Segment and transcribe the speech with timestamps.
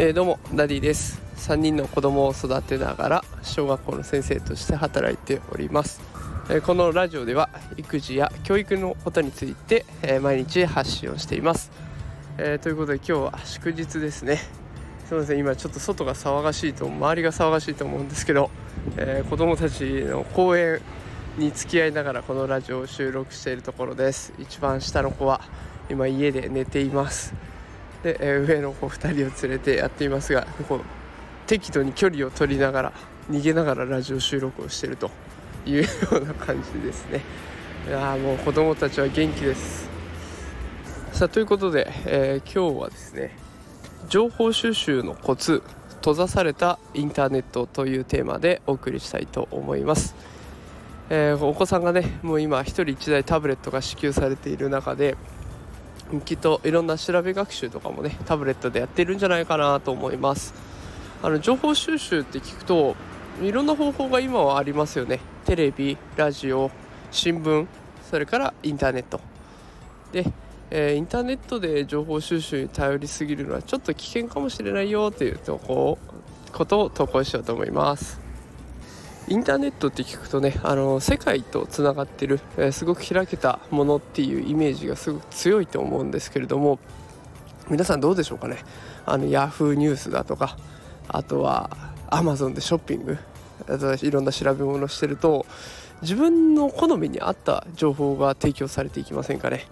[0.00, 1.20] えー、どうもダディです。
[1.38, 6.00] 3人の子供を育てながら小学校の先生として働いております、
[6.50, 11.72] えー、このラジオでは育児や教育のことについて、えー、毎日発信をしています、
[12.36, 14.36] えということで今日は祝日ですね。
[15.06, 15.38] すみません。
[15.38, 18.50] 今ちょっと外が騒がしいと周りが騒がしいと思うんですけど、
[18.98, 20.80] え子供たちの公園
[21.38, 24.32] に付き合いながらこのラジオを収録しているところです。
[24.40, 25.40] 一番下の子は
[25.88, 27.32] 今家で寝ています。
[28.02, 30.80] で、えー、上の子2人を連れてやっていますがこう
[31.46, 32.92] 適度に距離を取りながら
[33.30, 35.10] 逃げながらラジオ収録をしていると
[35.64, 37.22] いうような感じですね。
[37.86, 39.88] いやもう子供たちは元気です。
[41.12, 43.36] さあということで、えー、今日はですね
[44.08, 45.62] 情報収集のコツ
[46.00, 50.14] 閉ざされたインターネットというテーマでお送りしたいと思います、
[51.10, 55.16] えー、お子さんがねもう今1人1台タブレットが支給されている中で
[56.24, 60.54] きっといろんな調べ学習とかもねタブレットでやってるんじゃないかなと思います。
[61.22, 62.94] あの情報収集って聞くと
[63.42, 65.20] いろんな方法が今はありますよね。
[65.44, 66.70] テレビラジオ
[67.10, 67.66] 新聞
[68.10, 69.20] それからインターネット。
[70.12, 70.24] で、
[70.70, 75.98] えー、インターネットで情報収集に頼りすぎるのはちょっと危険かもしれないよというとこ
[76.52, 78.27] ことを投稿しようと思います。
[79.28, 86.78] インターネットって聞くとねあの世界とつながってる、えー、すごく開けたものっていうイメージがすごく強いと思うんですけれども
[87.68, 88.56] 皆さんどうでしょうかね？
[89.04, 90.56] あのヤフーニュースだとか
[91.08, 91.70] あとは
[92.08, 93.18] アマゾンでショッピング
[93.68, 95.44] あといろんな調べ物してると
[96.00, 99.66] 自分の好みに合った情報が提供されていきませんかね、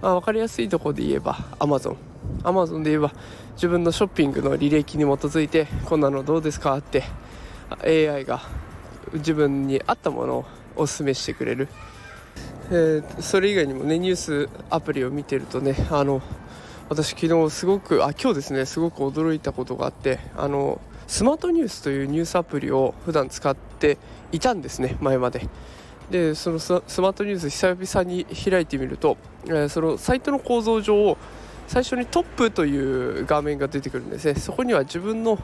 [0.00, 1.96] まあ、分かりやすいとこで言えばアマゾン
[2.42, 3.12] アマゾンで言えば
[3.54, 7.04] 自分のショッピングの履歴に基づいてこんなのどうですかって
[7.82, 8.40] AI が
[9.14, 10.44] 自分に合ったものを
[10.76, 11.68] おすすめしてくれる、
[12.70, 16.22] えー、それ以外にもねニュースアプリを見てるとねあの
[16.88, 23.98] 私昨日すごくあ今日ですねすごく驚いたことがあってあのスマートニュースというニュースアプリを普段使って
[24.32, 25.48] いたんですね前まで。
[26.10, 31.16] でそのスマートニュース久々に開いてみると、えー、そのサイトの構造上
[31.66, 34.34] 最初にトップという画面が出てくるんですね。
[34.34, 35.38] そこには自分の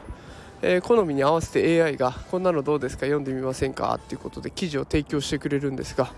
[0.61, 3.01] えー、好みに合わせて AI がこんなのどうですか？
[3.01, 3.95] 読んでみませんか？
[3.95, 6.13] っていうことで記事を提供してくれるんですが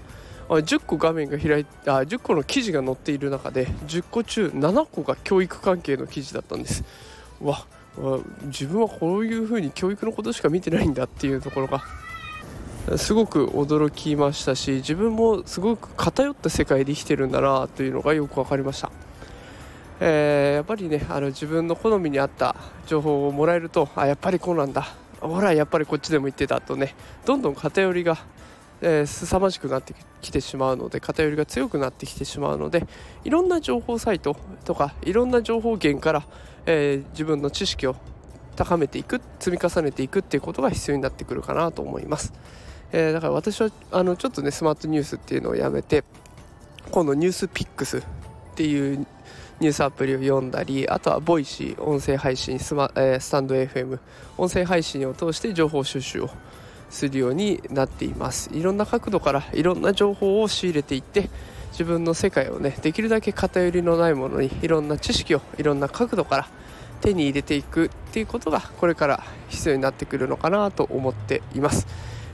[0.49, 6.83] 10個画面が開いあ10個の記事が載っている中で10個中7個が教育関係の記事だったんです。
[7.41, 7.65] わ
[8.45, 18.91] 自分はこういうふうに教育のことしか見てないんだっていうところがすごく驚きましたし自分もすごく偏った世界で生きてるんだなというのがよく分かりました。
[20.06, 24.86] えー、やっぱりねあの自分の好みに合った情報をもらえるとあやっぱりこうなんだ。
[25.22, 26.94] ほらやっぱりこっちでも言ってたとね。
[27.25, 28.18] どんどん偏りが、
[28.81, 32.86] えー、凄まじくなってきてしまうので偏りが強くなってきてしまうので
[33.24, 36.25] いろんな情報サイトとかいろんな情報源から、
[36.66, 37.96] えー、自分の知識を
[38.58, 42.34] 高めていく積み重ねていくっていうことが必要になってくるかなと思います、
[42.91, 46.03] えー、だから私はあのちょっとねスマートニュースっていうのをやめて
[46.91, 48.02] 今度 NewsPicks っ
[48.56, 49.08] ていう
[49.59, 54.00] ニュースアプリを読んだりあとは Voicy 音声配信スマ、えー、 stand.fm
[54.38, 56.30] 音声配信を通して情報収集を
[56.90, 61.30] するようになっていますいろんな角度からいろんな情報を仕入れていって
[61.72, 66.47] 自分の世界をねできるだけ偏りのないものにいろんな知識をいろんな角度から
[67.02, 71.88] 手に入れていくっていうことがこれから必要になってくるのかなと思っています。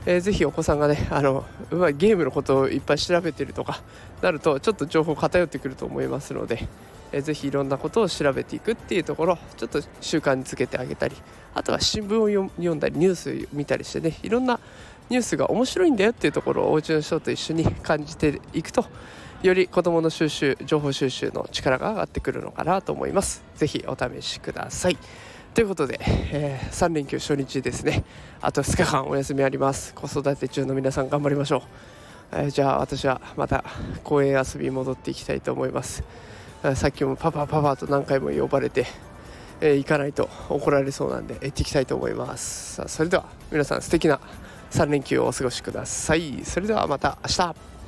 [0.06, 3.82] えー、ぜひお子さんがねあの、まあ、ゲームのことをいっぱい調べてるとか
[4.22, 6.68] なるとちょっと情報偏ってくると思いますので、
[7.12, 11.16] えぜひいろんなことを調べていくっていうところちょっと習慣につけてあげたり
[11.54, 14.60] あとは新聞を読んだりニュース見たりしてねいろんな
[15.08, 18.84] ニュースが面白いんだよっていうところをお家の人と一緒に感じていくと
[19.42, 23.42] より子どもの収集情報収集の力が上がってくるのかなと思います。
[23.56, 24.98] 是非お試しください。
[25.54, 28.04] ということで、えー、3連休初日ですね。
[28.42, 29.94] あと2日間お休みあります。
[29.94, 31.62] 子育て中の皆さん頑張りましょ
[32.32, 33.64] う、えー、じゃあ私はまた
[34.04, 36.04] 公園遊び戻っていきたいと思います。
[36.74, 38.86] さっきもパパパパと何回も呼ばれて、
[39.62, 42.74] えー、行かないと怒られそうなんで行っていきたいと思います。
[42.74, 44.20] さあそれでは皆さん素敵な
[44.70, 46.44] 3連休をお過ごしください。
[46.44, 47.79] それではまた明日。